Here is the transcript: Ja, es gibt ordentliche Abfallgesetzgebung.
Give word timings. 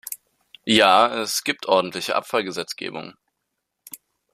Ja, 0.65 1.13
es 1.21 1.43
gibt 1.43 1.67
ordentliche 1.67 2.15
Abfallgesetzgebung. 2.15 3.13